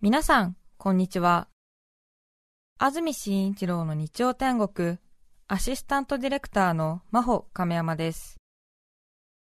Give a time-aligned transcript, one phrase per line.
[0.00, 1.48] 皆さん、こんにちは。
[2.78, 4.98] 安住紳一郎の日曜天国、
[5.48, 8.36] アシスタントディレクターの真帆亀山です。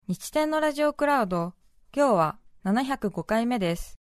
[0.08, 1.54] 日天のラジオクラウド、
[1.96, 4.00] 今日は705回目です。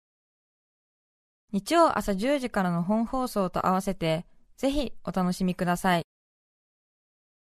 [1.52, 4.26] 日曜朝10時からの本放送と合わせて、
[4.58, 6.02] ぜひお楽しみください。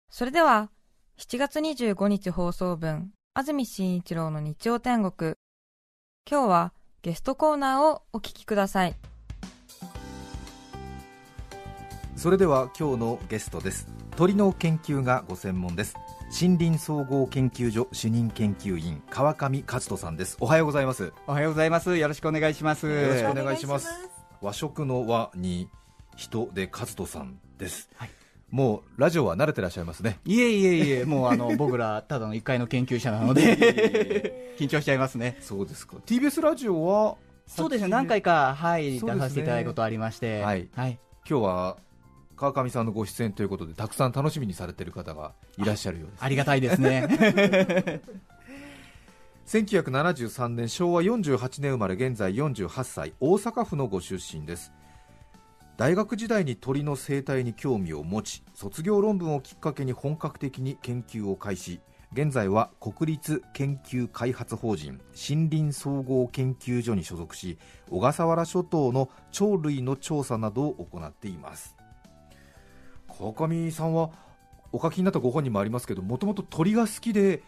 [0.10, 0.72] それでは、
[1.18, 5.34] 7月25日放送分、安住紳一郎の日曜天国、
[6.26, 6.74] 今日は
[7.04, 8.96] ゲストコーナーをお聞きください。
[12.16, 13.90] それでは今日のゲストです。
[14.16, 15.96] 鳥の研究がご専門です。
[16.42, 20.38] 森林総合研究所主任研究員川上和人さんです。
[20.40, 21.04] おはようございます。
[21.04, 21.98] よおはようございます。
[21.98, 22.88] よろしくお願いします。
[22.88, 23.90] ろしくお願いします。
[24.40, 25.68] 和食の和に
[26.16, 28.23] 人で和人さんです、はい
[28.54, 35.38] もうラジオは慣れてらっしゃいますねいえいえいえ、もうあの 僕らただの一階の研究者なので緊張しちゃいますね。
[35.40, 37.16] そうですか TBS ラジオは
[37.48, 37.88] そうですね。
[37.88, 41.00] 何回かはいね出させていただいたことありまして、はいはい。
[41.28, 41.78] 今日は
[42.38, 48.02] 川上さんのご出演ということでたくさん楽しみにされている方がいらっしゃるようですありがたいですね。
[49.48, 54.72] 1973年昭和48年生まれ現在48歳大阪府のご出身です
[55.76, 61.80] 大学時代に鳥の生態に興味を持ち卒業論文をきっかけに本格的に研究を開始。
[62.12, 67.58] 現在は国立研究開発法人森林総合研究所に所属し
[67.90, 71.76] 小笠原諸島の鳥類の調査などを行っています。
[73.08, 74.12] 川上さんは
[74.72, 77.42] お書きになったご本にもありますけどもともと鳥が好きで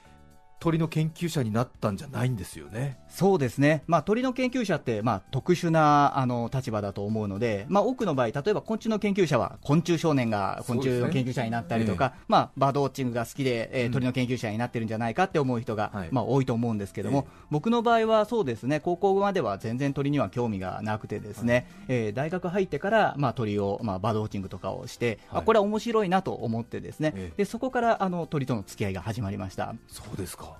[0.59, 2.97] 鳥の研究者になったんじゃないんですよね。
[3.07, 3.83] そうですね。
[3.87, 13.91] まあ鳥の研究者ってまあ特殊なあの立場だと思うので、まあ多くの場合例えば昆虫の研究者は昆虫少年が昆虫の研究者になったりとか、まあバードウォッチングが好きで、えーうん。
[13.91, 16.09] 鳥の研究者になってるんじゃないかって思う人が、はい。
[16.11, 17.45] まあ多いと思うんですけども、ええ。
[17.51, 18.79] 僕の場合はそうですね。
[18.79, 25.41] 高校までは全然鳥には興味がなくてですね、えー大学入ってからまあ鳥をまあバードウォッチングとかをして、はい。
[25.41, 27.13] あこれは面白いなと思ってですね。
[27.15, 27.37] ええ。
[27.37, 29.75] でそこからあの鳥との付き合いが始まりました。
[29.87, 30.54] そうですか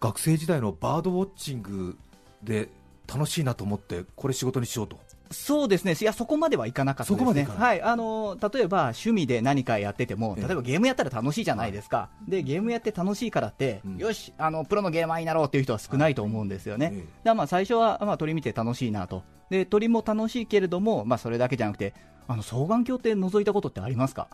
[0.00, 1.98] 学生時代のバードウォッチング
[2.42, 2.68] で
[3.06, 4.98] 楽しいなと思ってこれ仕事にしようと。
[5.32, 10.46] そうですね、いやそこまではいかなかったですね、はい、あの例えば趣味で何かやってても、ええ。
[10.48, 13.96] 例えばゲームやったら楽しいじゃないですか、でゲームやって楽しいからって、うん。
[13.96, 17.04] よしあの、プロのゲーマーになろうっていう人は少ないと思うんですよね、ええ。
[17.22, 21.94] だまあ最初は、まあ、鳥見て楽しいなと、で鳥も楽しいけれども、まあ、それだけじゃなくて、
[22.26, 24.26] あの双眼鏡って覗いたことってありますか？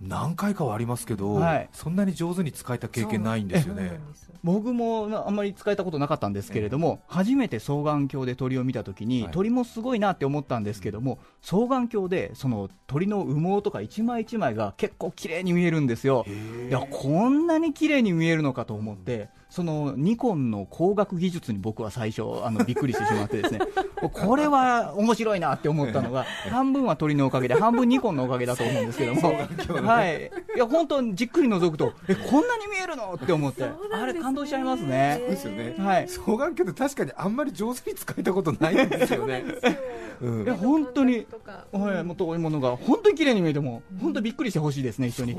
[0.00, 1.68] 何回かはありますけど、はい。
[1.72, 4.00] そんなに上手に使えた経験ないんですよね。
[4.42, 9.32] 僕もなあんまり使えたことなかったんですけれども、初めて双眼鏡で鳥を見たときに、はい。
[9.32, 16.24] 鳥もすごいなって思ったんですけども、双眼鏡でその鳥の羽毛とか一枚一枚が結構綺麗に見えるんですよ。
[16.68, 23.60] いやこんなに綺麗に見えるのかと思って、そのニコンの光学技術に僕は最初あのびっくりしてしまってですね。
[24.12, 29.34] これは面白いなって思ったのが 半分は鳥のおかげで半分ニコンのおかげだと思うんですけども、
[29.84, 35.20] はい、いや本当にじっくり覗くとえこんなに見えるのって思って、あれ感動しちゃいますね。
[35.28, 36.06] ですよね、はい。
[36.06, 39.44] 双眼鏡って確かにあんまり上手に使えたことないんですよね、
[40.20, 40.44] うん。
[40.44, 41.26] いや本当に
[41.72, 45.34] はい、もう遠いものが本当に綺麗に見えても、本当びっくりしてほしいですね、一緒に。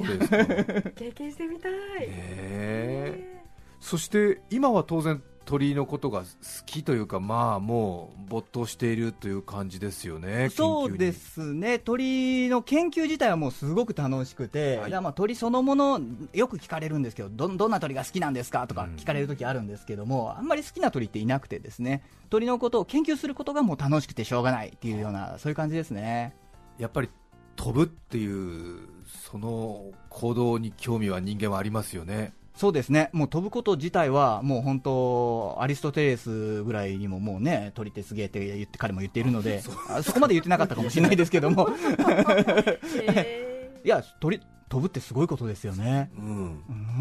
[0.96, 1.74] 経験してみたい。
[2.08, 3.31] え
[3.82, 6.26] そして今は当然鳥のことが好
[6.66, 14.92] きというかまあもう没頭しているという感じですよねそうですね、鳥の研究自体はもうすごく楽しくて、はい。
[14.92, 16.00] まあ鳥そのもの、
[16.34, 18.96] よく聞かれるんですけど、どどんな鳥が好きなんですかとかうん。
[18.96, 22.04] 聞かれるときあるんですけども、あんまり好きな鳥っていなくて、ですね。
[22.30, 26.36] 鳥のことを研究することがもう楽しくてしょうがないっていうような、そういう感じですね。
[26.78, 27.10] やっぱり
[27.56, 28.88] 飛ぶっていう
[29.30, 41.70] その行動に興味は人間はありますよねそうですね、もう飛ぶこと自体は、もう本当、アリストテレスぐらいにももうね、鳥ってすげえって言って彼も言っているので、あそこまで言ってなかったかもしれないですけども、
[43.16, 46.12] へいや、鳥、飛ぶってすごいことですよね。
[46.18, 46.26] うん。
[46.26, 46.32] う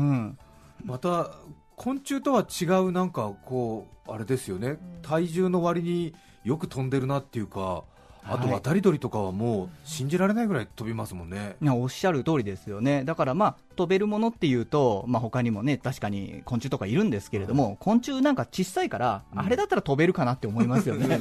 [0.03, 0.39] ん。
[0.85, 1.31] また
[1.77, 7.85] 昆虫とは違うなんかこうあれですよね、体重の割によく飛んでるなっていうか
[8.25, 8.53] あとはい。
[8.55, 19.41] 渡り鳥とかはもう信じられないぐらい飛びますもんね、いやおっしゃる通りですよね、だからまあ飛べるものっていうと、まあ他にもね、確かに昆虫とかいるんですけれども、昆虫なんか小さいから、うん。
[19.41, 21.19] あれだったら飛べるかなって思いますよね、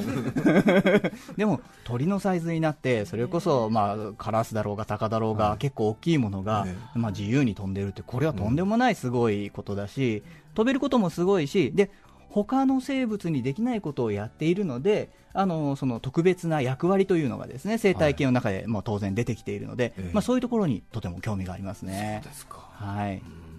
[1.36, 5.58] でも鳥のサイズになって、それこそ、まあ、カラスだろうが、タカだろうが、はい。
[5.58, 10.22] 結構大きいものが、ねまあ、自由に飛んでるって、これはとんでもないすごいことだし、
[10.54, 11.90] 飛べることもすごいし、で
[12.30, 20.10] 他の生物にできないことをやっているので、あのその特別な役割というのがですね生態系の中でもう当然出てきているので、ええ。
[20.12, 22.20] まあ、そういうところにとても興味がありますね。
[22.22, 22.32] そう。
[22.32, 23.16] ですか、はい。
[23.16, 23.49] うん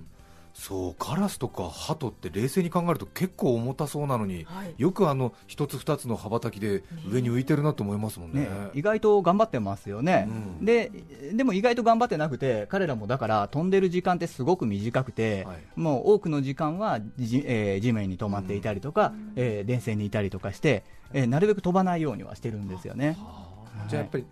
[0.62, 4.76] そうカラスとかハトって冷静に考えると結構重たそうなのに、はい。
[4.78, 8.42] よくあの一つ二つの羽ばたきで上に浮いてるなと思いますもんね。
[8.42, 10.64] ね、意外と頑張ってますよね、うん。
[10.64, 10.92] で
[11.34, 15.58] でも意外と頑張ってなくて、彼らもだから飛んでる時間ってすごく短くて、はい。
[15.76, 23.18] もう多くの時間はじ、えー地面に止まっていたりとか、えー電線にいたりとかして、えーなるべく飛ばないようにはしてるんですよね。
[23.88, 24.28] じゃあやっぱり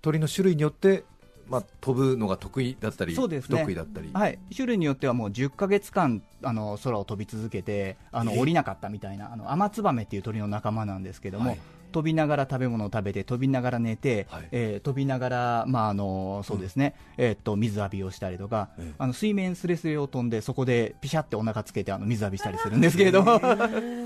[0.00, 1.04] 鳥の種類によって、
[1.48, 3.58] まあ、飛ぶのが得意だったり、そうですね。
[3.58, 11.58] 不得意だったり、はい、種類によってはもう10ヶ月間あの空を飛び続けてあのえー降りなかったみたいなあのアマツバメっていう鳥の仲間なんですけども、はい。
[11.90, 14.48] 飛びながら食べ物を食べて飛びながら寝て、はい。
[14.52, 16.94] えー飛びながら、まああのそうですね。
[17.16, 18.94] えーっと水浴びをしたりとか、ええ。
[18.98, 23.40] あの水面すれすれを飛んでそこでピシャってお腹つけてあの水浴びしたりするんですけれども、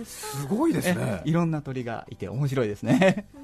[0.05, 1.23] すごいですね。
[1.27, 3.27] えいろんな鳥がいて面白いですね。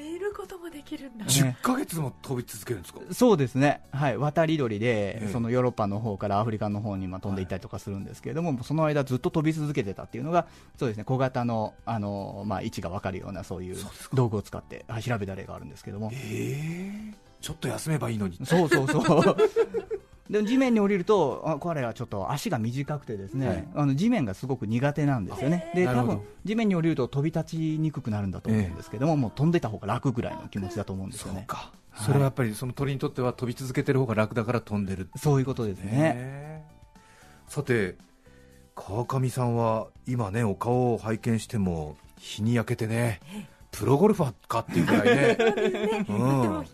[0.88, 1.25] きるんだ。
[1.25, 1.31] ね。
[1.31, 5.29] 10ヶ月も飛び続けるんですか、そうですね、はい、渡り鳥で、ええ。
[5.32, 10.46] そのヨーロッパの方からアフリカの方にまあ飛んでいったりとかするんですけれども、その間、ずっと飛び続けてたっていうのが、
[10.79, 13.76] そうですね小型のあの、まあ、位置が分かるような、そういう
[14.14, 19.37] 道具を使って、はい、調べた例があるんですけども、えー、ちょっと休めばいいのに、そうそうそう。
[20.30, 23.69] でも地面に降りると、あ彼はちょっと足が短くて、ですね、はい。
[23.75, 31.40] あの地面がすごく苦手なんですよね、で多分地面に降りると飛び立ちにくくなるんだと思うんですけども、もう飛んでた方が楽ぐらいの気持ちだと思うんですよね。
[31.40, 32.06] そうか、はい。
[32.06, 35.92] それはやっぱりその鳥にとっては飛び続けてる方が楽だから飛んでる、そういうことですね。
[35.92, 36.64] ね
[37.46, 37.96] さて、
[38.75, 43.20] 川上さんは今ね、お顔を拝見しても日に焼けてね、
[43.70, 45.36] プロゴルファーかっていうぐらいね。
[46.08, 46.14] 引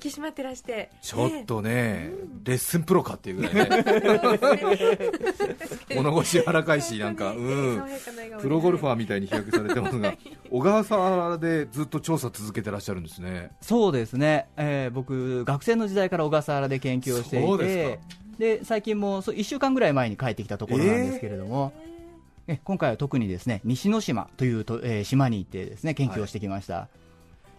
[0.00, 0.90] き締まってらして。
[1.02, 2.12] ちょっとね、
[2.44, 5.12] レッスンプロかっていうぐらいね、え
[5.90, 7.34] え物腰柔らかいし、なんか、
[8.40, 10.14] プロゴルファーみたいに日焼けされてますが、
[10.50, 13.50] 小川沢でずっと調査続けてらっしゃるんですね。
[13.60, 18.00] そうですね、えー僕、学生の時代から小笠原で研究をしていてで、
[18.38, 21.83] で最近もそう1週間ぐらい前に帰ってきたところなんですけれども、え
[22.64, 26.88] 今回は特にですね西之島というと、えー島に行ってですね研究をしてきました。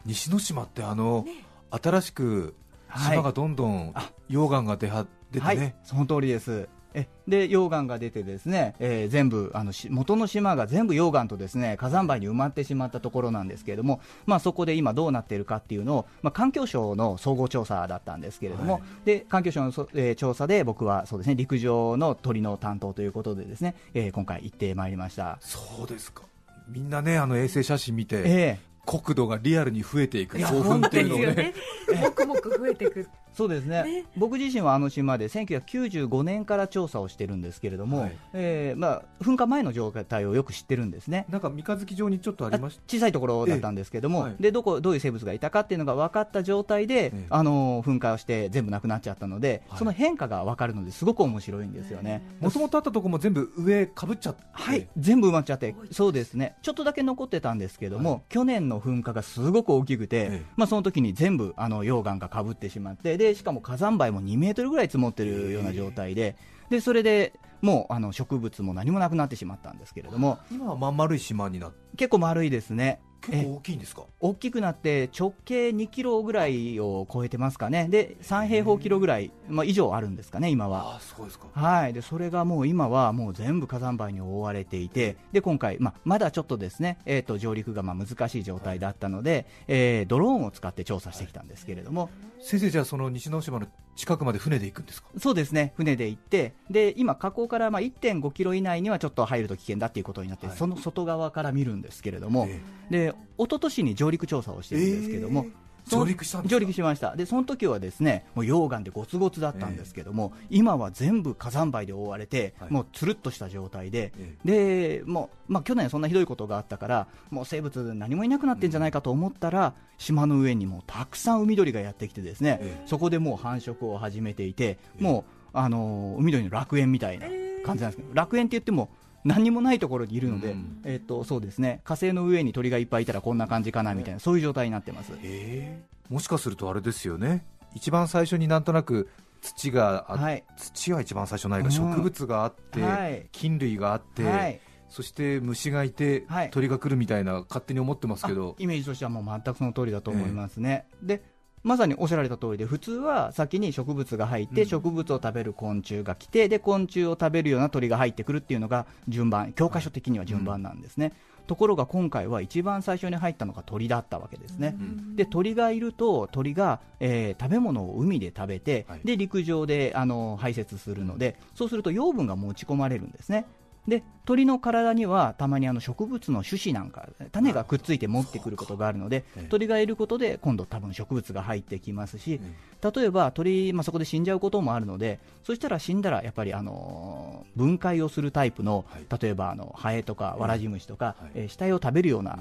[0.05, 1.25] 西之島ってあの、
[1.71, 2.53] 新しく
[2.95, 4.11] 島がどんどんあ。
[4.29, 5.57] 溶岩が出は出てはい。
[5.57, 6.69] ね、、その通りです。
[6.95, 18.81] えで溶岩が出てですね、えー全部あのし元の島が全部溶岩とですね火山灰に埋まってしまったところなんですけれども、まあそこで今どうなっているかっていうのを、まあ環境省の総合調査だったんですけれども、はい。
[19.05, 25.37] で環境省のそ、えー調査で僕はそうですね陸上の鳥の担当ということでですね、えー今回行ってまいりました。
[25.41, 26.23] そうですか、
[26.69, 28.75] みんなね、あの衛星写真見て、ええ。
[28.85, 31.53] 国土がリアルに増えていく興奮っていうのをですよね。
[31.91, 33.83] ね、もくもく増えていくそうですね。
[33.83, 34.05] ね。
[34.15, 38.17] 僕自身はあの島で1995年から調査をしてるんですけれども、はい。
[38.33, 41.25] えーまあ、噴火前の状態をよく知ってるんですね。
[41.29, 44.23] なんか三日月状にちょっとありまし小さいところだったんですけども、ええ。
[44.23, 44.35] はい。
[44.39, 49.79] でどこどういう生物がいたかっていうのが分かった状態で、えあの噴火をして全部なくなっちゃったので、はい。
[49.79, 52.23] その変化が分かるのですごく面白いんですよね。
[52.39, 58.21] たもともとあったとこも全部上かぶっちゃって、はい、全部埋まっちゃってそうですね、ちょっとだけ残ってたんですけども、はい。
[58.29, 60.45] 去年の噴火がすごく大きくて、ええ。
[60.55, 66.35] まあ、その時に全部あの溶岩がかぶってしまってで、しかも火山灰も2メートルぐらい積もってるような状態で、
[66.69, 73.01] でそれでもうあの植物も何もなくなってしまったんですけれども、今はまん丸い島になって、結構丸いですね。
[73.21, 80.93] 結構大きいんですか、大きくなって直径2キロぐらいを超えてますかね、で3平方キロぐらい、まあ、以上あるんですかね、今は。
[80.93, 92.09] ああ、そうですか、はい、でそれがもう今はもう全部火山灰に覆われていて、で今回、まあ、まだちょっとですね、えー、と上陸がまあ難しい状態だったので、えードローンを使って調査してきたんですけれども、
[92.39, 100.57] 先生、じゃあその西之島の近くまで船で行くんですか、そうですね、船で行って、で今、河口からまあ1.5キロ以内にはちょっと入ると危険だっていうことになって、はい。
[100.57, 105.45] その外側から見るんですけれども、えで一昨年に上陸調査をしてるんですけども。
[105.45, 107.15] えー上陸したんですか上陸しました。
[107.15, 112.71] でその時はですねもう溶岩でゴツゴツだったんですけども、今は全部火山灰で覆われて、はい。
[112.71, 114.11] もうつるっとした状態で、
[114.45, 125.03] えでもう、まあ、去年そんなひどいことがあったからもう生物何もいなくなってんじゃないかと思ったら、島の上にもうたくさん海鳥がやってきてですね、えそこでもう繁殖を始めていて、ええ。
[125.03, 127.27] もう、あのー海鳥の楽園みたいな
[127.63, 128.89] 感じなんですけど、楽園って言っても
[129.25, 130.81] 何にもないところにいるので、うん。
[130.85, 131.81] えっとそうですね。
[131.83, 135.11] 火星の上に鳥がいっぱいいたらこんな感じかなみたいな、そういう状態になってます。
[135.23, 135.81] え。
[136.09, 139.09] ーもしかするとあれですよね、一番最初になんとなく
[139.41, 140.43] 土がはい。
[140.55, 141.71] 土は一番最初ないが、うん。
[141.71, 143.27] 植物があって、はい。
[143.31, 144.59] 菌類があって、はい。
[144.89, 146.49] そして虫がいて、はい。
[146.51, 148.55] 鳥が来るみたいな勝手に思ってますけど。
[148.59, 150.85] あイメージとしてはもう全くその通りだと思いますね。
[151.01, 151.21] で
[151.65, 154.67] まさにおっしゃられた通りで普通は先に植物が入って、うん。
[154.67, 161.11] 植物を食べる昆虫が来てで昆虫を食べるような鳥が入ってくるっていうのが順番教科書的には順番なんですね、
[161.47, 165.15] ところが今回は一番最初に入ったのが鳥だったわけですね、うん。
[165.15, 169.01] で鳥がいると鳥が、えー食べ物を海で食べて、はい。
[169.03, 173.45] で陸上であの排泄するのでそうすると養分が持ち込まれるんですね
[173.87, 182.39] で鳥の体にはたまにあの植物の種子なんか種がくっついて持ってくることがあるのでええ鳥がいることで今度多分植物が入ってきますし
[182.81, 189.21] 例えば鳥、まあ、そこで死んじゃうこともあるのでそしたら死んだらやっぱりあのー分解をするタイプのはい。
[189.21, 191.31] 例えばあのハエとかワラジムシとか、はい。
[191.35, 192.37] えー死体を食べるような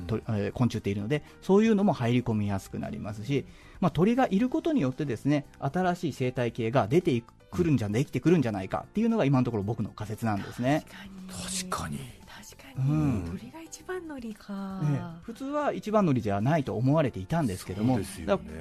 [0.54, 3.44] 昆虫っているのでそういうのも入り込みやすくなりますし、
[3.80, 7.32] まあ、鳥がいることによってですね新しい生態系が出てく
[7.62, 10.84] るんじゃ、できてくるんじゃないかっていうのが今のところ僕の仮説なんですね。
[10.88, 11.10] 確かに。
[11.28, 11.98] 確かに。
[12.26, 13.38] 確かに、うん。
[13.38, 15.00] 鳥が一番乗りか、ね。
[15.22, 18.06] 普通は一番乗りじゃないと思われていたんですけども、ね。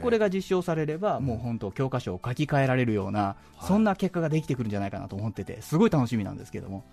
[0.01, 3.65] これが実証されれば、もう本当、教科書を書き換えられるような、はい。
[3.65, 6.83] そんな結果ができてくるんじゃないかなと思ってて、すごい楽しみなんですけども、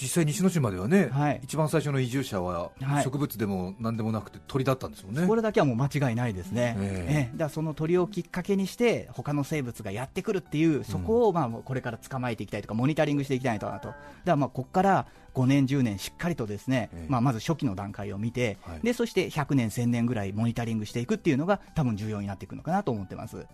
[0.00, 1.40] 実際西之島ではね、はい。
[1.42, 3.04] 一番最初の移住者ははい。
[3.04, 7.14] 植物でも何でもなくて鳥だったんですもんね、これだけはもう間違いないですね、ええ。
[7.14, 7.36] ええ。
[7.36, 17.10] だその鳥をきっかけにして、他の生物がやってくるっていう、そこをまあこれから捕まえていきたいとか、モニタリングしていきたいとなと、だからまあここから5年、10年、しっかりとですね、ええ。
[17.10, 18.80] まあ、まず初期の段階を見て、はい。
[18.82, 23.46] でそして100年、1000年ぐらいモニタリングしていくっていうのが、多分重要になっていくのかなと思ってます。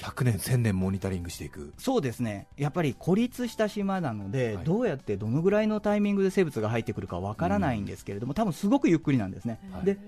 [0.00, 2.48] へ100年、1000年モニタリングしていく、そうですね。
[2.56, 4.64] やっぱり孤立した島なので、はい。
[4.64, 9.84] どうやってどのぐらいのタイミングで生物が入ってくるかわからないんですけれども、多分すごくゆっくりなんですね、はい。
[9.84, 9.98] で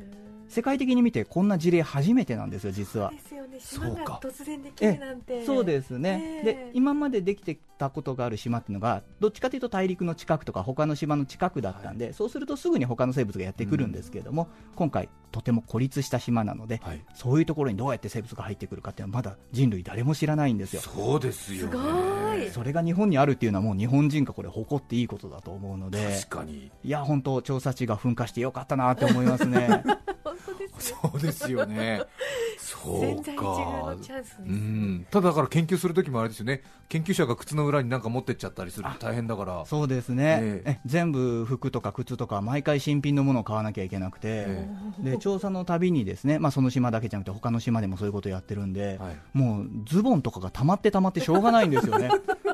[0.52, 3.10] 世界的に見てこんな事例初めてなんですよ、実は。
[3.58, 4.20] そうか。
[4.22, 5.46] が突然できるなんて。
[5.46, 6.44] そうですね、ええ。
[6.44, 20.82] で今までできてたことがある島っていうのが、どっちかというと大陸の近くとか、他の島の近くだったんで、そうするとすぐに他の生物がやってくるんですけれども、今回、とても孤立した島なので、はい、そういうところにどうやって生物が入ってくるかっていうのは、まだ人類誰も知らないんですよ。
[20.82, 29.84] そうですよね、すごいそれが日本にあるっていうのはもう日本人がこれ誇っていいことだと思うので確かに、いや本当調査地が噴火してよかったなって思いますね
[30.82, 32.02] そうですよね、
[32.58, 33.96] そうか
[34.40, 40.70] うん、ただだから研究するときもあれですよね、研究者が靴の裏に何か持ってっちゃったりすると大変だから、そうですね、ええ。
[40.72, 49.16] え全部服とか靴とか毎回新品のものを買わなきゃいけなくて、えで調査のたびにですね、まあ、その島だけじゃなくて他の島でもそういうことをやってるんで、はい。
[49.32, 52.10] もうズボンとかが溜まって溜まってしょうがないんですよね。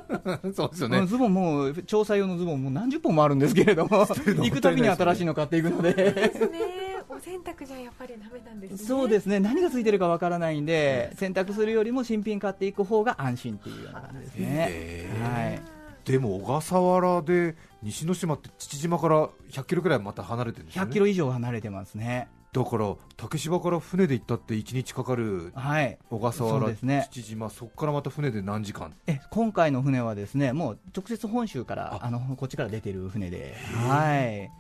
[0.55, 0.99] そうですよね。
[0.99, 5.93] うん、ズボンもう調査用のズボンもう何十本もあるんですけれども 行くたびに新しいの買っていくので。
[5.93, 8.79] ですねお洗濯じゃやっぱりダメなんですね。
[8.79, 15.07] そうですね、何がついてるかわからないんで、洗濯するよりも新品買っていく方が安心っていうような感じですね。
[15.23, 15.63] はい。
[16.05, 22.29] でも小笠原で西之島って父島から100キロくらいまた離れてるんですよ100ねキロ以上離れてますね。
[22.51, 25.99] だから竹芝から船で行ったって1日かかるはい。
[26.09, 27.07] 小笠原、ですね。
[27.11, 28.95] 父島そこからまた船で何時間？
[29.07, 32.07] え今回の船はですねもう直接本州からあ。
[32.07, 33.55] あのこっちから出てる船で、
[33.87, 34.51] はい。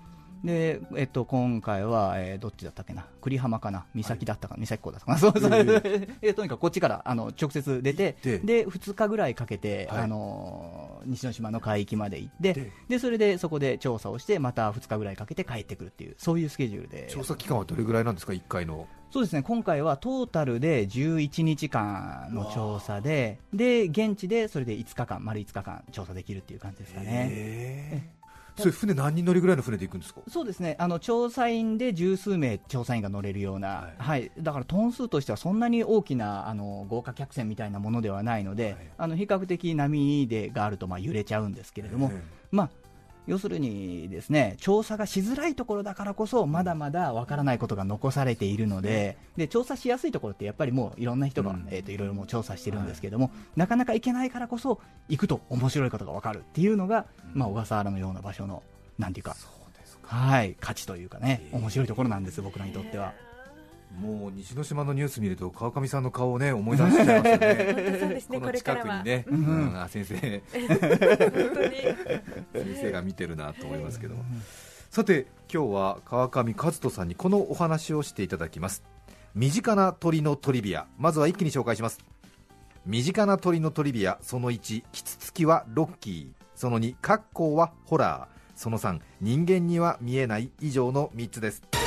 [0.45, 5.83] でえっと、今回は、えーどっちだったっけな、栗浜かな、三崎だったかな、三崎港だったかな、そうそう、
[6.23, 10.02] え とにかくこっちからあの直接出て、でで2日ぐらいかけて、はい。
[10.02, 18.87] あの西之島の海域まで行ってでで、それでそこで調査をして、また2日ぐらいかけて帰ってくるっていう、そういうスケジュールで、調査期間はどれぐらいなんですか？1回の。
[19.11, 19.42] そうですね。
[19.42, 28.17] 今回はトータルで11日間の調査で、で現地でそれで5日間、丸5日間調査できるっていう感じですかね。
[28.58, 30.20] それ船何人乗りぐらいの船で行くんですか？
[30.28, 30.76] そうですね。
[30.78, 34.30] あの調査員で十数名調査員が乗れるような、ははい。
[34.38, 38.76] だからトン数としてはそんなに大きなあの豪華客船みたいなものではないので、はい。
[38.98, 42.22] あの比較的波でがあるとまあ揺れちゃうんですけれども、え。
[42.50, 42.70] まあ、
[43.28, 51.68] 要するにですね調査がしづらいところだからこそまだまだわからないことが残されているのでで調査しやすいところってやっぱりもういろんな人が、うん。
[51.70, 58.62] えー、といろいろもう調査してるんですけれども、なかなか行けないからこそ行くと面白いことがわかるっていうのが、まあ、小笠原のような場所の
[58.99, 59.37] なんていうか。
[60.02, 63.12] はい価値というかね面白いところなんです僕らにとっては。
[63.97, 67.75] もう西之島のニュース見ると川上さんの顔をね思い出しちゃいますよね。
[67.75, 68.87] 本当そうですねこのこれからは。
[68.87, 69.45] 近くにね、うん。
[69.45, 70.16] うんあ先生。
[70.16, 70.68] 本
[71.54, 72.75] 当に。
[72.75, 74.25] 先生が見てるなと思いますけども、
[74.90, 78.85] さて今日は川上和人さんにこのお話をしていただきます。
[79.35, 80.87] 身近な鳥のトリビア。
[80.99, 81.99] まずは一気に紹介します。
[82.87, 86.45] 身近な鳥のトリビアその1キツツキはロッキー。
[86.54, 88.38] その2カッコウはホラー。
[88.59, 91.77] その3人間には見えない以上の3つです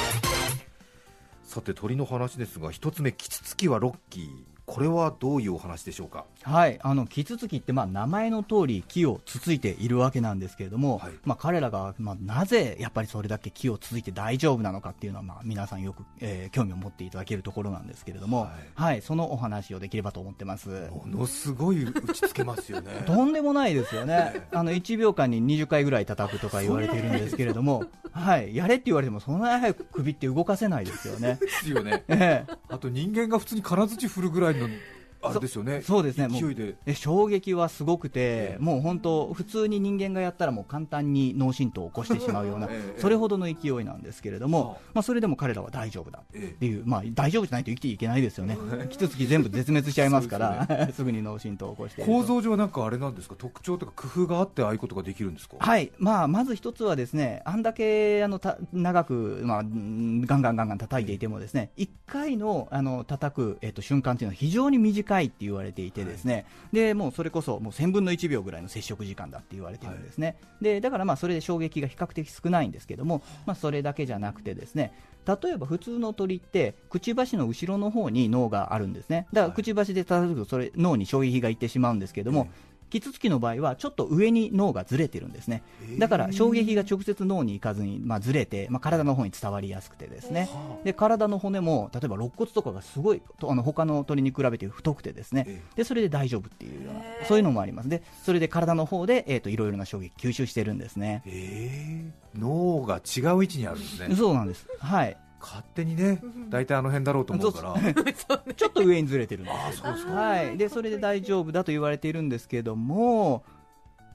[1.52, 4.51] さて鳥の話ですが1つ目キツツキはロッキー。
[4.72, 6.24] これはどういうお話でしょうか？
[6.44, 11.12] はい、あのキツツキってまあ名前の通り木をつついているわけなんですけれども、はい。
[11.26, 20.70] まあ彼らがまあなぜやっぱりそれだけ木をつついて大丈夫なのかっていうのはまあ皆さんよく、えー興味を持っていただけるところなんですけれども、ははいい、そのお話をできればと思ってます。
[20.90, 23.04] ものすごい打ちつけますよね。
[23.08, 24.48] とんでもないですよね。
[24.52, 31.38] あの1秒間に20回ぐらい叩くとか言われているんですけれども、 はい、やれって言われてもそんなに早く首って動かせないですよね。
[31.42, 32.04] ですよね。
[32.10, 32.54] ええ。
[32.70, 35.82] あと人間が普通に金槌振るぐらい no, あれですよね。
[35.82, 36.28] そうですね。
[36.28, 36.76] もう勢いで。
[36.86, 38.64] で衝撃はすごくて、ええ。
[38.64, 43.00] もう本当、普通に人間がやったらもう簡単に脳震盪を起こしてしまうような、ええ。
[43.00, 44.78] それほどの勢いなんですけれども、はあ。
[44.96, 46.20] まあ、それでも彼らは大丈夫だ。
[46.20, 46.56] っえ。
[46.60, 48.58] ていう、まあ、大丈夫じゃないと生きていけないですよね、
[48.90, 53.36] キツツキ全部絶滅しちゃいますから、そうすぐに脳震盪を起こしてえ構造上なんかあれなんですか？
[53.38, 55.58] 特徴とか工夫があってああいうことができるんですか？
[55.60, 70.38] はい、まあ、まず一つはですね、あんだけあのた長く、まあ、うんガンガンガンガン叩いていてもですね、1回のあの叩く、えっと瞬間っていうのは非常に短いって言われていてですね、でもうそれこそもう1000分の1秒ぐらいの接触時間だって言われてるんですね。
[70.62, 74.94] でだからまあそれで衝撃が比較的少ないんですけども、まあ、それだけじゃなくてですね、
[75.26, 79.28] 例えば普通の鳥ってくちばしの後ろの方に脳があるんですね。
[79.34, 82.48] だからくちばしで叩くとそれ脳に衝撃がいってしまうんですけども、
[82.92, 85.64] キツツキの場合はちょっと上に脳がずれてるんですね、
[85.98, 90.50] だから衝撃が直接脳に行かずに、まあ、ずれて、まあ、体の方に伝わりやすくてですね、
[90.84, 95.46] で体の骨も例えば肋骨とかがすごいとあの他の鳥に比べて太くてですね。
[95.48, 97.90] えでそれで大丈夫っていうようなそういうのもあります。
[97.90, 101.24] でそれで体の方で、えー、といろいろな衝撃吸収してるんですね。
[101.26, 104.16] ええ脳が違う位置にあるんですね。
[104.16, 104.68] そうなんです。
[104.80, 107.76] はい勝手にね大体あの辺だろうと思うから。
[108.56, 110.14] ちょっと上にずれてるんですああそうですか。
[110.14, 113.44] はい、でそれで大丈夫だと言われているんですけども、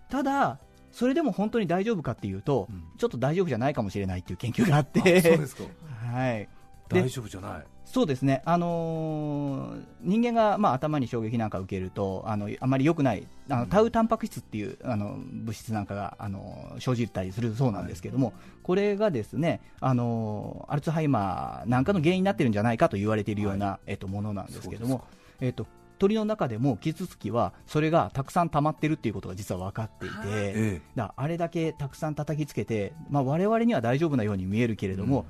[0.08, 0.58] ただ、
[0.92, 2.84] それでも本当に大丈夫かっていうと、うん。
[2.96, 5.64] ちょっと大丈夫じゃないかもしれないっていう研究があっあそうでて、すか。
[6.12, 6.48] はい、
[6.88, 7.64] で大丈夫じゃない
[7.96, 25.02] そうですね、あのー人間が、まあ、頭に衝撃なんか受けると、あのあまり良くないあの、タウタンパク質っていうあの物質なんかが、あの生じたりするそうなんですけども、これがですね、あのアルツハイマーなんかの原因になってるんじゃないかと言われているような、えっと、ものなんですけども。
[25.40, 25.66] えっと
[25.98, 35.24] 鳥の中でもキツツキはそれがたくさん溜まってるっていうことが実は分かっていて、えだあれだけたくさん叩きつけて、まあ、我々には大丈夫なように見えるけれども、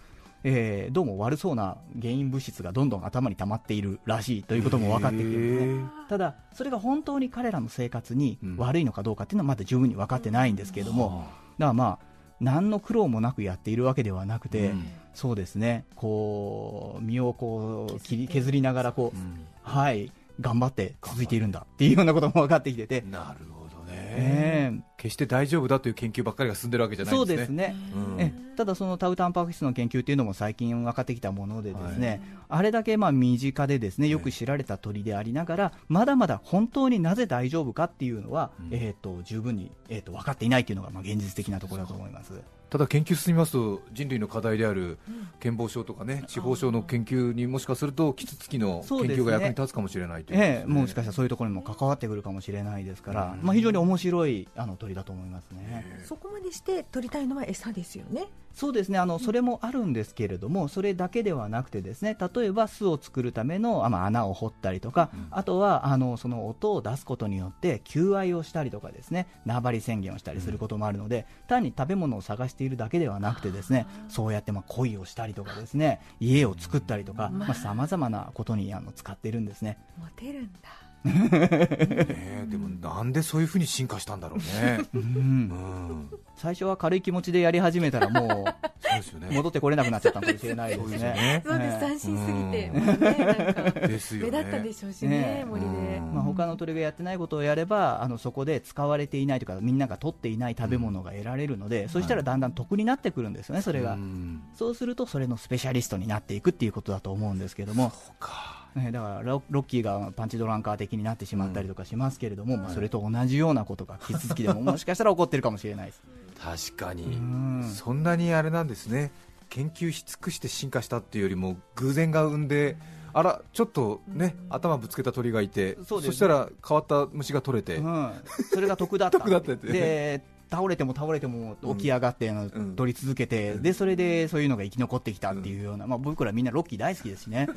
[0.49, 5.91] えーどうも悪そうな原因物質がどんどん頭に溜まっているらしいということも分かってきてるんですね。
[6.09, 11.27] ただ、それが本当に彼らの生活に悪いのかどうかっていうのはまだ十分に分かってないんですけれども、
[11.59, 12.07] だからまあ、
[12.39, 14.85] 何の苦労もなくやっているわけではなくて、うん。
[15.15, 19.47] そうですね、こう身をこう切り削りながらこう、うん。
[19.63, 23.66] はい、頑張って続いているんだっていうようなことも分かってきてて、なるほど
[24.07, 24.73] ねえ。
[24.75, 27.37] え決して大丈夫だという研究ばっかりが進んでるわけじゃないですね。
[27.37, 27.77] ですね。
[27.95, 28.21] うん。
[28.21, 38.69] えただ、そのタウタンパク質の研究っていうのも最近分かってきたもので、ですね、あれだけまあ身近でですねよく知られた鳥でありながら、まだまだ本当になぜ大丈夫かっていうのは、うん。
[38.73, 42.33] えー、と十分に、えー、と分かっていないっていうのがまあ現実的なところだと思います。
[42.71, 44.99] ただ研究進みますと人類の課題である
[45.41, 50.47] 健忘症とかね地方症の研究にもしかするとキツツキの研究が役に立つかもしれないというね。
[50.47, 53.47] ええもしかしたらそういうところにも関わってくるかもしれないですから、うん。
[53.47, 56.03] まあ、非常に面白いあの鳥だと思いますね。
[56.05, 58.27] そこまでして取りたいのは餌ですよね。
[58.53, 58.99] そうですね。
[58.99, 79.79] あのそれもあるんですけれども、それだけではなくて、ですね例えば巣を作るための、あまあ、穴を掘ったりとか、あとはあのその音を出すことによって求愛をしたりとか、ですね縄張り宣言をしたりすることもあるので、単に食べ物を探しているだけではなくて、ですねそうやってまあ恋をしたりとか、ですね家を作ったりとか、さまざ、まなことにあの使っているんですね。
[79.99, 80.86] モテるんだ。
[81.07, 84.81] ねえでもなんでそういうふうに進化したんだろうね。
[84.95, 85.01] うん。
[85.01, 86.11] うん。
[86.37, 89.35] 最初は軽い気持ちでやり始めたら、もそうですようね。
[89.35, 91.15] 戻ってこれなくなっちゃったのかもしれないですそうですよね。
[91.15, 95.67] ねそうです、ええ斬新すぎて、目立ったでしょうしねね、森で。
[95.67, 96.15] うん。
[96.15, 104.43] まあ、他の鳥がやってないことをやればあのそこで使われていないとかみんなが取っていない食べ物が得られるので、そしたらだんだん得になってくるんですよね、それが、うん。
[104.55, 116.03] そうするとそれのスペシャリストになっていくっていうことだと思うんですけども、そうかね、だからロロッキーがパンチドランカー的になってしまったりとかしますけれども、まあ、それと同じようなことがキツツキでももしかしたら起こってるかもしれないです。
[116.39, 117.05] 確かに。
[117.05, 117.73] うん。
[117.75, 119.11] そんなにあれなんですね。
[119.49, 122.77] 研究し尽くして進化したっていうよりも偶然が生んで
[123.15, 126.13] あらちょっとね頭ぶつけた鳥がいてそね。
[126.13, 127.77] したら変わった虫が取れて。
[127.77, 128.13] うん、
[128.53, 129.73] それが得だった 得だったって。
[129.73, 132.33] で倒れても倒れても起き上がって、
[132.77, 137.49] 取り続けて、でそれでそういうのが生き残ってきたっていうような、まあ、僕らみんなロッキー大好きですしね。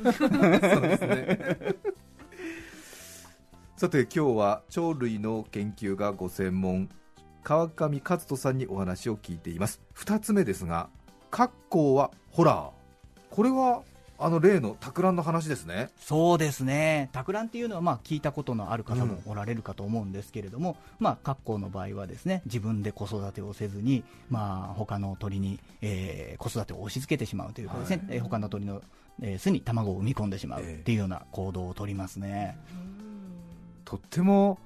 [3.76, 6.90] さて今日は鳥類の研究がご専門
[7.42, 9.80] 川上和人さんにお話を聞いています。
[9.96, 10.90] 2つ目ですが
[11.30, 13.34] 格好はホラー。
[13.34, 13.82] これは
[14.20, 15.88] あの例の托卵の話ですね。
[15.98, 28.16] そうですね、托卵っていうのはまあ聞いたことのある方もおられるかと思うんですけれども、まあ、格好の場合はですね自分で子育てをせずに、まあ他の鳥に、えー子育てを押し付けてしまうというかですね、はい。
[28.16, 28.82] えー他の鳥の、
[29.22, 32.58] えー巣に卵を産み込んでしまうっていうような行動を取りますね。
[33.84, 34.58] とっても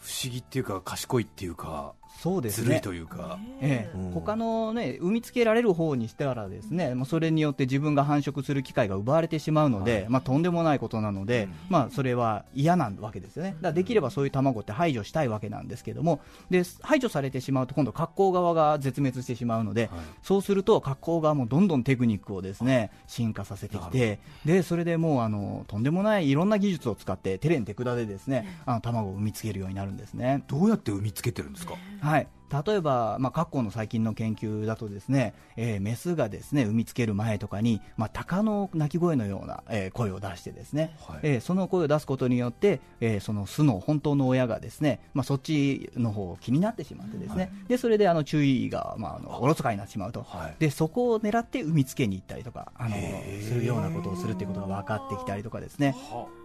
[0.00, 2.64] 不思議っていうか賢いっていうかそうですね。
[2.64, 3.96] ずるいというか、ええ。
[3.96, 4.10] うん。
[4.12, 10.06] 他のね産みつけられる方にしたらですね、もうそれによって自分が繁殖する機会が奪われてしまうので、はい。
[10.08, 11.52] まあとんでもないことなので、うん。
[11.70, 13.56] まあそれは嫌なわけですよね。
[13.62, 16.20] だできればそういう卵って排除したいわけなんですけども、
[16.50, 20.00] で排除されてしまうと今度格好側が絶滅してしまうので、はい。
[20.22, 30.44] そうすると格好側もどんどんテクニックをですね進化させてきて、でそれでもうあのとんでもないいろんな技術を使ってテレンテクダでですね、あの卵を産みつけるようになるんですね。
[30.48, 32.26] どうやって産みつけてるんですか、はい、
[32.66, 41.20] 例えば、まあ、過去の最近の研究だとですね、えーメスがですね産みつける前とかに、まあ、鷹の鳴き声のような、えー声を出してですね、はい。
[41.22, 47.68] えーその声を出すことによって、えーその巣の本当の親がですね、まあ、そっちの方を気になってしまってですね、はい。
[47.68, 50.56] でそれであの注意が、まあ、あのおろそかになってしまうと、はい。
[50.58, 52.96] でそこを狙って産みつけに行ったりとかあの
[53.42, 55.94] するようなことをするっていうことが分かってきたりとかですね。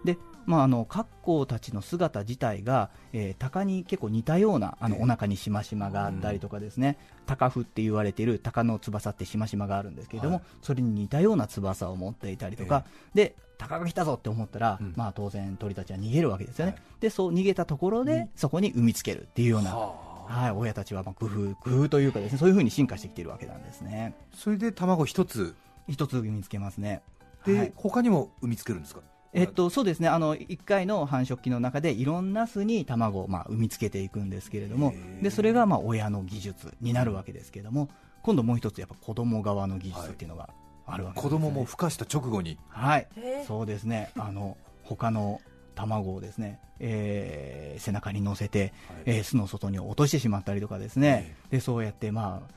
[0.04, 5.04] で、まあ、あの格好たちの姿自体が、えー、鷹に結構似たようなあのええ。
[5.04, 10.44] お腹にしましまがあったりとかですね、鷹ふって言われている鷹の翼ってしましまがあるんですけれども、はい。
[10.62, 14.94] それに似たような翼を持っていたりとか、で鷹が来たぞって思ったら、うん。
[14.96, 16.82] まあ、当然鳥たちは逃げるわけですよね、はい。
[17.02, 24.16] でそう逃げたところで、そこに産みつけるっていうような、はい、親たちはまあ工夫工夫というかですねそういうふうに進化してきているわけなんですね。
[24.34, 25.56] それで卵一つ
[25.88, 27.02] 一つ産みつけますね。
[27.46, 27.74] で、はい。
[27.76, 29.02] 他にも産みつけるんですか？
[29.36, 30.08] えっと、そうですね。
[30.08, 37.90] あの1回の繁殖期の中でいろんな巣に卵を、まあ、産みつけていくんですけれどもでそれがまあ親の技術になるわけですけれども
[38.24, 40.50] 今度もう一つやっぱ子供側の技術っていうのが
[40.88, 41.30] あるわけです、ね。
[41.30, 42.58] 子供も孵化した直後に。
[42.70, 43.08] はい。
[43.46, 44.12] そうですね。
[44.18, 45.42] あの他の
[45.76, 48.74] 卵をですね、えー背中に乗せて、
[49.06, 52.54] えー巣の外に落としてしまったりとかですね、でそうやってまあ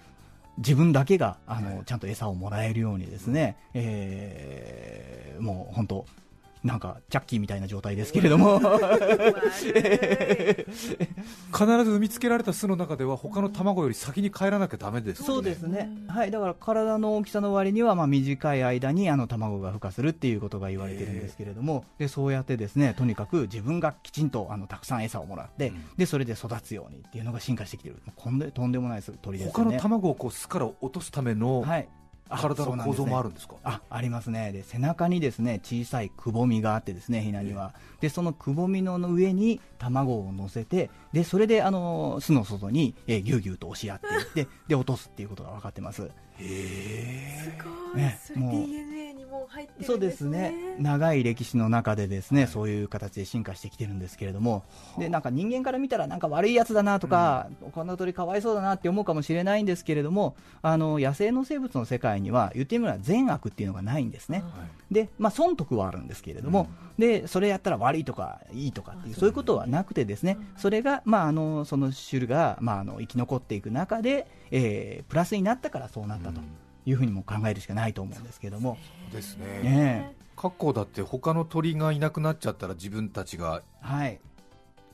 [0.59, 6.07] 自分だけがあの、ちゃんと餌をもらえるようにですね、えーもう本当
[6.69, 8.61] なんかチャッキーみたいな状態ですけれども。
[11.51, 25.85] 必ず産みつけられた巣の中では他の卵より先に帰らなきゃダメですそうですね、はい、だから体の大きさの割にはまあ短い間にあの卵が孵化するっていうことが言われてるんですけれども、でそうやってですねとにかく自分がきちんとあのたくさん餌をもらって、うん。
[25.97, 29.79] でそれで育つようにっていうのが進化してきてる、こんでとんでもない鳥ですよ他のね。
[29.81, 31.89] 卵をこう巣から落とすためのはい。
[31.89, 33.57] あ体の構造もあるんですか？
[33.65, 34.53] あありますね。
[34.53, 37.75] で背中にですね小さいくぼみがあってですねひなには。
[38.01, 46.03] でそのくぼみの上に卵を乗せてでそれであの巣の外に、えー、ぎゅうぎゅうと押し合っていってで落とすっていうことが分かってます。
[46.03, 46.09] すご
[47.99, 49.08] い、ねそれもう DNA
[49.49, 49.87] 入ってるんですね。
[49.87, 50.55] そうですね。
[50.79, 54.65] 長い歴史の中でですね、そういう形で進化してきてるんですけれども、
[54.99, 64.45] でなんか人間から見たらなんか悪いやつだなとか、こんな鳥かわいそうだなって思うかもしれないんですけれどもあの野生の生物の世界には言ってみれば善悪っていうのがないんですね、
[64.91, 76.41] で、まあ、損得はあるんですけれども、でそれやったら悪いとかいいとかっていうそういうことはなくてですね、それが、まあ、あのその種類が、まあ、あの生き残っていく中で、えープラスになったからそうなったと
[76.89, 78.79] いうふうにも考えるしかないと思うんですけども。
[79.13, 79.47] ですね。
[79.63, 80.19] ねえ。
[80.37, 84.21] カッコウだって他の鳥がいなくなっちゃったら自分たちがはい、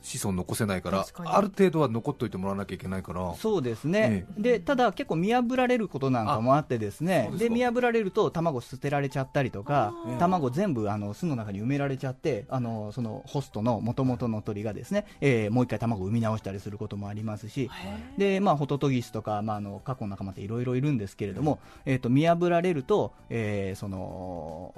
[0.05, 3.33] 子孫残せないからある程度は残っといてもらわなきゃいけないから。
[3.35, 7.37] そうですね、でただ結構見破られることなんかもあってですねですか。
[7.39, 17.69] で見破られると卵捨てられちゃったりとか卵全部あの巣の中に埋められちゃってあのそのホストの元々の鳥がですね、えーもう一回卵を産み直したりすることもありますし
[18.17, 24.73] で、まあ、ホトトギスとか、まあ、あの過去の仲間っていろいろいるんですけれども、えー、と見破られると、えーその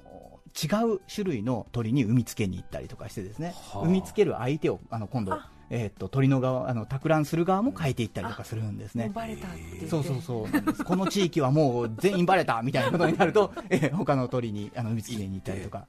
[0.57, 3.53] 違う種類の鳥に産みつけに行ったりとかしてですね。
[3.71, 3.81] はあ。
[3.81, 9.11] 産みつける相手をあの今度あ、えー、と鳥の側あの托卵する側も変えていったりとかするんですね。
[9.13, 10.83] バレたってそうそうそう。
[10.83, 15.85] この地域はもう全員バレたみたいなことになると、 えー他の鳥にあの産みつけに行ったりとか。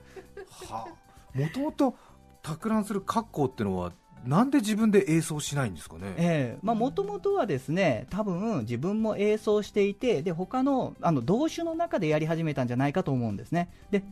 [1.35, 1.95] もともと
[2.43, 3.93] 托卵するカッコウってのは
[4.25, 13.71] なんで自分で営巣しないんですかね、ええまあもともとはですね多分自分も営巣していてで他のあの同種の中でやり始めたんじゃないかと思うんですね。
[13.91, 14.03] で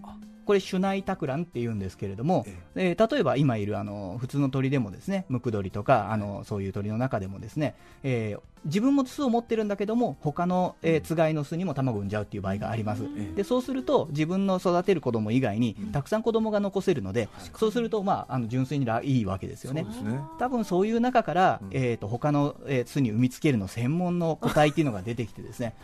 [0.47, 19.85] これ種内托卵って言うんですけれども、えー例えば今いるあの普通の鳥でもですねムクドリとかあのそういう鳥の中でもですね、えー自分も巣を持ってるんだけども他の、えーつがいの巣にも卵を産んじゃうっていう場合があります、えでそうすると自分の育てる子供以外にたくさん子供が残せるので、そうすると、まあ、あの純粋にらいいわけですよね。
[19.85, 20.21] ね。
[20.39, 21.69] 多分そういう中から、うん。
[21.73, 25.75] えー、と他の、えー巣に産みつけるの専門の個体っていうのが出てきてですね。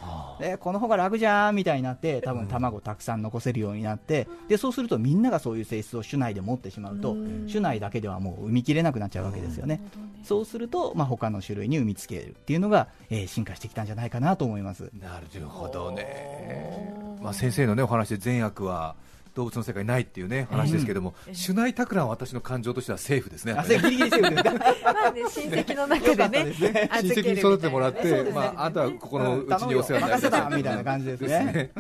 [0.41, 7.49] えーこの方が楽じゃーんみたいになって多分卵たくさん残せるようになってでそうするとみんながそういう性質を種内で持ってしまうとうん。
[7.49, 9.81] 種内だけではもう産みきれなくなっちゃうわけですよね。
[10.23, 14.91] そうすると、まあ、他の種類に産みつけるっていうのが、えー進化してきたんじゃないかなと思います。
[15.01, 18.95] なるほどね、まあ、先生の、ね、お話で善悪は
[19.35, 21.35] 動物の世界ないっていうね話ですけども、うん。
[21.35, 23.53] シュナイタクランは私の感情としてはセーフですね。
[23.53, 24.53] あそれギリギリセーフですか
[24.93, 26.91] まあね、親戚の中でね、 ね。
[26.93, 31.71] 戚に育ててもらって、まあ、あとはここのうちにお世話になり任せたみたいな感じですね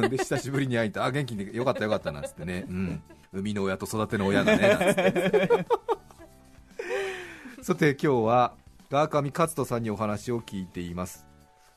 [0.00, 3.02] ねで久しぶりに会いたあ元気でよかったよかったなんつってね、うん、
[3.32, 5.66] 生みの親と育ての親がねなんつって。
[7.62, 8.54] さて今日は
[8.90, 11.26] 川上勝人さんにお話を聞いています。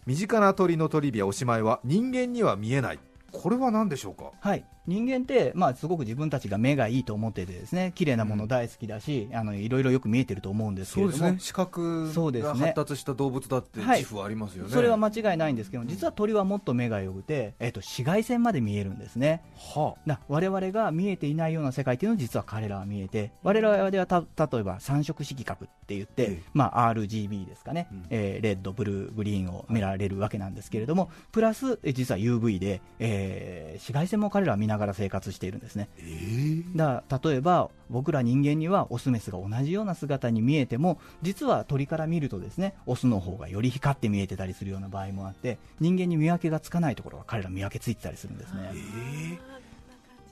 [0.06, 3.00] 身近な鳥のトリビアおしまいは人間には見えない。
[3.32, 4.32] これは何でしょうか？
[4.40, 12.50] はい、人間って、まあ、すごく自分たちが目がいいと思っててですね綺麗なもの大好きだし、あのいろいろよく見えてると思うんですけれども、視覚そうですね。
[12.52, 14.00] が発達した動物だってはい。
[14.00, 19.42] 自負はありますよね、それは間違いないんですけど実は鳥はもっと目が良くて、えっと紫外線まで見えるんですね。
[19.56, 26.44] はだ我々が見えていないような世界っていうのを実は彼らは見えて我々ではた例えば三色色覚って言って、ええ。
[26.54, 28.06] まあ、RGB ですかね、うん。
[28.10, 35.90] えーレッド、ブルー、グリーンを見られるわけなんですけれども、プラスえ実は UV で、えー紫外線も彼らは見ながら生活しているんですね。
[36.00, 48.72] えーだから例えば僕ら人間にはオスメスが同じような姿に見えても実は鳥から見るとですねオスの方がより光って見えてたりするような場合もあって人間に見分けがつかないところが彼ら見分けついてたりするんですね。
[48.74, 49.57] えー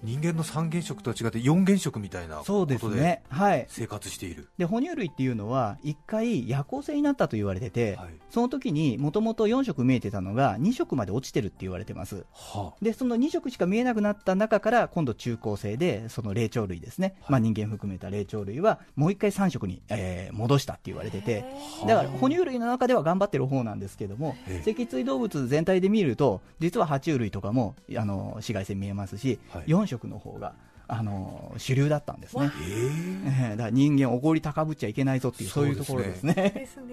[0.05, 3.23] 人間の三原色とは違って四原色みたいなそうことでですね。
[3.29, 3.65] はい。
[3.69, 8.09] 生活している、で哺乳類っていうのは1回夜行性になったと言われてて、はい。
[8.29, 12.25] その時にもともと4色見えてたのが2色まで落ちてるって言われてます。
[12.31, 21.45] はでその2色しか見えなくなった中から今度中高生でその霊長類ですね、まあ、人間含めた霊長類はもう1回3色に、えー戻したって言われてて。
[21.83, 21.87] あ。
[21.87, 24.73] だから哺乳類の中では頑張ってる方なんですけどもええ。
[24.73, 29.63] 脊椎動物全体で見ると実は爬虫類とかもあの紫外線見えますし、はい。
[29.65, 30.53] 4色の方が
[30.88, 32.52] あの主流だったんですね。
[32.62, 36.34] えーええだから人間おごり高ぶっちゃいけないぞっていうそういうところですね。
[36.34, 36.84] ですね。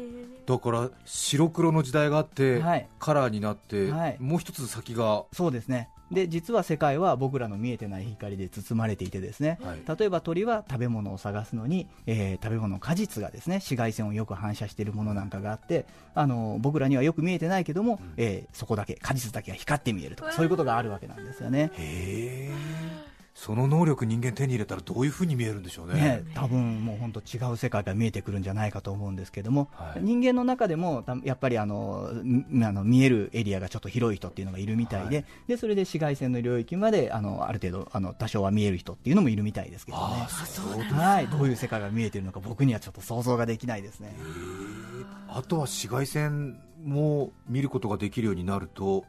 [0.47, 5.89] だから白黒の時代があって、はいカラーになって、はいもう一つ先が、そうですね。
[6.11, 9.59] で実は世界は僕らの見えてない光で包まれていてですね。
[9.63, 21.71] はい例えば鳥は食べ物を探すのに、えー食べ物の果実がですね紫外線をよく反射しているものなんかがあってあの僕らにはよく見えてないけども、えーそこだけ果実だけが光って見えるとかそういうことがあるわけなんですよね。
[21.79, 25.95] へえその能力人間手に入れたらどういうふうに見えるんでしょうね。
[25.95, 30.03] ね、多分もう本当違う世界が見えてくるんじゃないかと思うんですけども、はい。
[30.03, 35.25] 人間の中でもたやっぱりあのみあの見えるエリアがちょっと広い人っていうのがいるみたいで,、はい。
[35.49, 40.05] でそれで紫外線の領域まであのある程度あの多少は見える人っていうのもいるみたいですけどね。
[40.05, 44.15] ああそうですはい、どういう世界が見えてるのか僕にはちょっと想像ができないですね。
[45.29, 49.05] あとは紫外線も見ることができるようになると、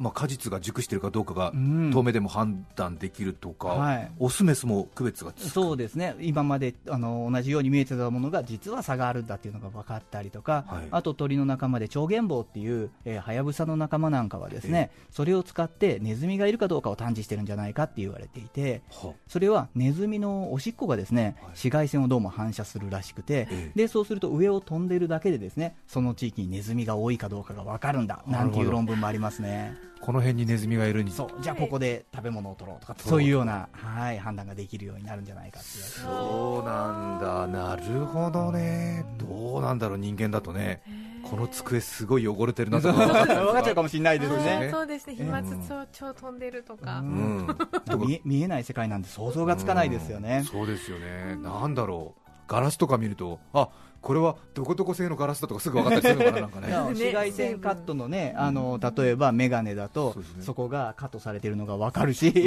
[0.00, 1.90] まあ、果実が熟しているかどうかがうん。
[1.92, 4.10] 遠目でも判断できるとか、はい。
[4.18, 5.48] オスメスも区別がつく。
[5.50, 6.16] そうですね。
[6.20, 10.88] 今まであの同じように見えてたものが実は差があるんだっていうのが分かったりとか、はい。
[10.90, 19.12] あと鳥の仲間でチョウゲンボウっていうえーハヤブサの仲間なんかはですね、それを使ってネズミがいるかどうかを探知してるんじゃないかって言われていては。
[19.28, 21.50] それはネズミのおしっこがですね、はい。
[21.50, 23.78] 紫外線をどうも反射するらしくて、ええ。
[23.80, 29.89] でそうすると上を飛んでるだけでですねその地域にネズミが多いかどうかが分かるんだなんていう論文もありますね。
[30.00, 31.10] この辺にネズミがいるに。
[31.10, 31.42] そう。
[31.42, 33.10] じゃあここで食べ物を取ろうとかそう。
[33.10, 37.46] そういうような、はい、判断ができるようになるんじゃないかそうなんだ。
[37.46, 39.04] なるほどね。
[39.18, 40.82] どうなんだろう人間だとね。
[41.22, 42.88] この机すごい汚れてるなと。
[42.92, 44.60] か分かっちゃうかもしれないですそうね。
[44.60, 45.14] ねそうですね。
[45.16, 47.00] 飛沫超超飛んでるとか。
[47.00, 47.56] うん。
[47.98, 50.22] 見え 見えない世界なんで想像がつかないですようん。
[50.22, 50.44] ね。
[50.50, 51.36] そうですよね。
[51.36, 52.30] なんだろう。
[52.50, 53.68] ガラスとか見るとあ
[54.00, 56.68] これはどこどこ製のガラスだとかすぐ分かったりするのかななんかね。
[56.90, 62.32] 紫外線カットのね、あの例えばメガネだとそこがカットされてるのが分かるし、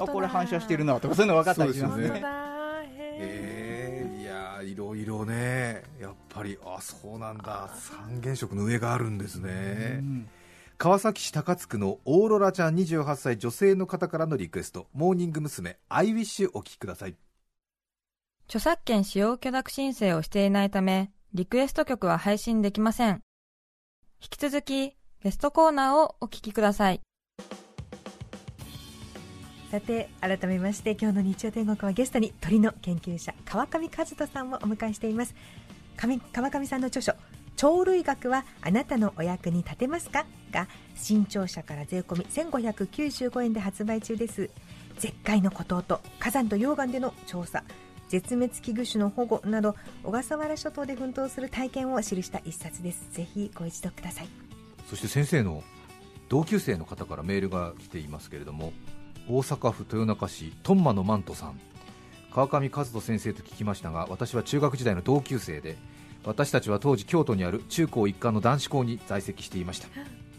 [0.00, 0.12] あだ。
[0.12, 2.06] これ反射してるなとかそういうの分かったりしますね。
[4.20, 5.82] いやーいろいろね。
[6.00, 7.68] やっぱりあそうなんだ。
[7.74, 9.98] 三原色の上があるんですね。
[10.00, 10.28] うん。
[10.78, 14.86] 川崎市高津区のオーロラちゃん28歳女性の方からのリクエスト。
[14.92, 15.78] モーニング娘。
[15.88, 17.14] I WISH お聴きください
[18.46, 23.22] 著作権使用許諾申請をしていないため、リクエスト曲は配信できません。
[24.20, 27.00] 引き続き、ゲストコーナーをお聞きください。
[29.70, 35.34] さて改めまして今日の日曜天国はゲストに鳥の研究者川上和人さんをお迎えしています
[35.96, 37.12] 上川上さんの著書
[37.56, 40.26] 鳥類学はあなたのお役に立てますか？
[40.52, 44.48] が新潮社から税込み1595円で発売中です
[44.96, 47.64] 絶海の孤島と火山と溶岩での調査
[48.08, 53.06] 絶滅危惧種の保護など小笠原諸島で奮闘する体験を記した一冊です。
[53.12, 54.28] ぜひご一読ください。
[54.88, 55.62] そして先生の
[56.28, 58.72] 同級生の方からメールが来ていますけれども
[59.28, 61.60] 大阪府豊中市トンマのマントさん。
[62.32, 65.76] 川上和人先生と聞きましたが私は中学時代の同級生で
[66.24, 69.88] 私たちは当時京都にある中高一貫の男子校に在籍していました。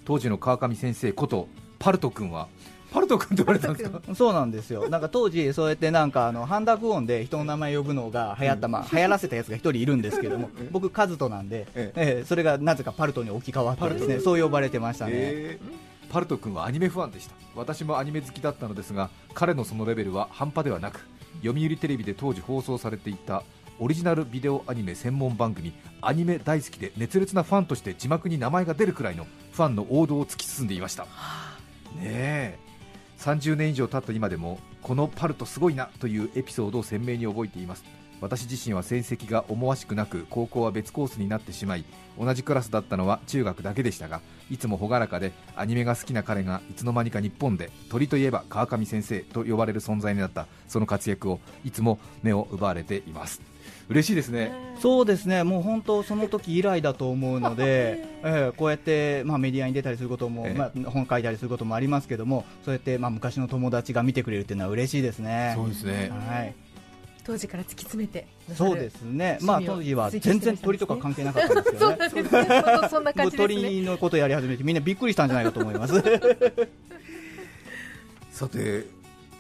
[0.03, 1.47] 当時の川上先生こと
[1.79, 2.47] パルト君は
[2.95, 3.99] ハルト君って言われたんですか？
[4.15, 4.89] そうなんですよ。
[4.89, 12.19] なんか当時そうやってなんかあの半濁音で人の名前呼ぶのが流行った、まあ 流行らせたやつが一人いるんですけども僕カズトなんで、ええ。
[12.21, 17.33] えそれがなぜかパルトに置き換わってですねそう呼ばれてましたね、えーパルト君はアニメファンでした。
[17.55, 21.01] 私もアニメ好きだったのですが彼のそのレベルは半端ではなく
[21.43, 23.43] 読売テレビで当時放送されていた
[23.79, 31.03] オリジナルビデオアニメ専門番組アニメ大好きで熱烈なファンとして字幕に名前が出るくらいのファンの王道を突き進んでいました。
[31.03, 31.07] ね
[32.01, 32.59] え
[33.25, 37.83] 30年以上経った今でもこのパルトすごいなというエピソードを鮮明に覚えています。
[38.25, 41.85] 私自身は成績が思わしくなく高校は別コースになってしまい
[42.19, 53.55] 同じクラスだったのは中学だけでしたがいつも朗らかでアニメが好きな彼がいつの間にか日本で鳥といえば川上先生と呼ばれる存在になったその活躍をいつも目を奪われています。
[53.87, 54.51] 嬉しいですね。
[54.79, 60.57] そうですね、もう本当、その時以来だと思うので、 ええこうやって、まあ、メディアに出たりすることも、ええ。
[60.57, 65.53] まあ、本書いたりすることもありますけども、そうやって、まあ、昔の友達が見てくれるっていうのは嬉しいですね。
[65.55, 66.11] そうですね。
[66.27, 66.55] はい、
[67.25, 72.09] 当時から突き詰めてそうですね、まあ、当時は全然鳥とか関係なかったんですよね。
[72.09, 73.55] そうですね本当そんな感じですね。
[73.55, 75.95] 鳥のことやり始めてみんなびっくりしたんじゃないかと思います。
[78.31, 78.85] さて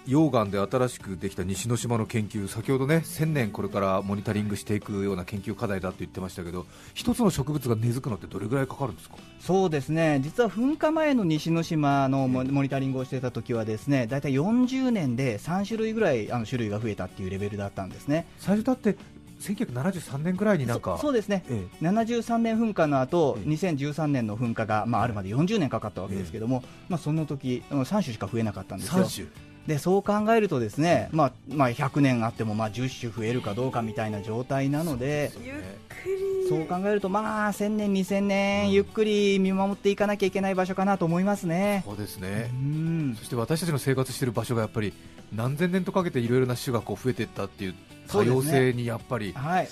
[0.07, 9.15] 溶岩で新しくできた西之島の研究先ほどね1000年これからモニタリングしていくような研究課題だと言ってましたけど一つの植物が根付くのってどれぐらいかかるんですか？
[9.39, 10.19] そうですね。
[10.23, 18.27] 実は噴火前の西之島のモモニタリングをしていた時はですね大体40年で3種類ぐらいあの種類が増えたっていうレベルだったんですね。
[18.39, 18.95] 最初だって
[19.41, 21.43] 1973年ぐらいになんかそそうですね。
[21.49, 23.49] え73年噴火の後、ええ。
[23.49, 29.03] 2013年の噴火が、まあ、あるまで40年かかったわけですけども、まあ、その時うん3種しか増えなかったんえですよ。
[29.03, 29.54] 3種？
[29.67, 35.55] でそう考えるとですね、まあまあ、100年あってもまあ10種増えるかどうかみたいな状態なのでゆっ
[35.89, 36.25] くり。
[36.47, 41.81] そう考えると、まあ、1000年、2000年ゆっくり見守っていかなきゃいけない場所かなと思いますね。
[41.87, 43.15] そうですうね、ん。
[43.17, 44.93] そして私たちの生活している場所がやっぱり
[45.33, 47.75] 何千年とかけていろいろな種がこう増えていったっていう
[48.07, 49.67] 多様性にやっぱり、はい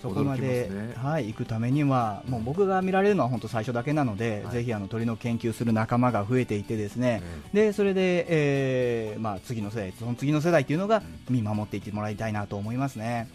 [0.00, 0.94] そこまでね。
[0.96, 4.54] はい、行くためには、もう僕が見られるのは本当最初だけなので、はい。
[4.54, 13.28] ぜひあの鳥の研究する仲間が増えていてですね、えでそれで、えーまあ、次の世代、その次の世代っていうのが見守っていってもらいたいなと思いますね。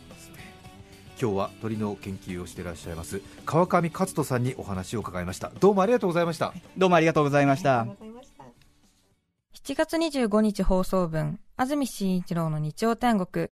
[1.21, 5.51] 今日は鳥の研究をしていらっしゃいます川上勝人さんにお話を伺いました。
[5.59, 6.53] どうもありがとうございました。
[6.77, 7.87] どうもありがとうございました。
[9.63, 13.47] 7月25日放送分、安住紳一郎の日曜天国、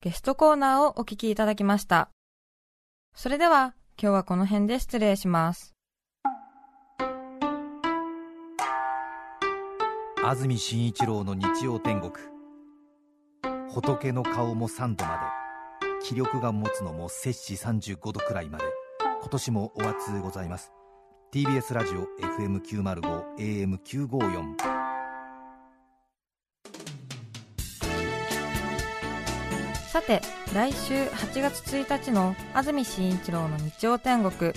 [0.00, 2.10] ゲストコーナーをお聞きいただきました。
[3.18, 5.74] それでは、今日はこの辺で失礼します。
[10.22, 12.12] 安住紳一郎の日曜天国。
[13.72, 15.18] 仏の顔も3度ま
[15.80, 18.64] で気力が持つのも摂氏35度くらいまで
[19.20, 20.72] 今年もお暑うございます。
[21.32, 24.75] TBS ラジオ FM905 AM954
[29.96, 30.20] さて、
[30.52, 34.52] 来週8月1日の安住紳一郎の日曜天国、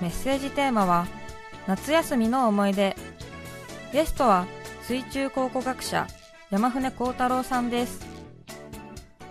[0.00, 1.08] メッセージテーマは、
[1.66, 2.94] 夏休みの思い出。
[3.92, 4.46] ゲストは、
[4.82, 6.06] 水中考古学者、
[6.50, 8.06] 山船幸太郎さんです。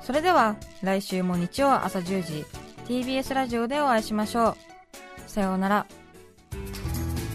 [0.02, 2.46] それでは、来週も日曜朝10時、
[2.86, 5.30] TBS ラジオでお会いしましょう。
[5.30, 5.88] さようなら。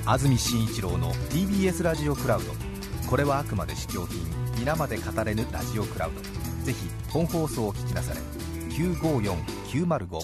[0.04, 2.52] 安住紳一郎の TBS ラジオクラウド
[3.08, 4.20] これはあくまで試供品
[4.58, 8.20] 皆まで語れぬラジオクラウドぜひ本放送を聞きなされ
[8.70, 10.20] 954905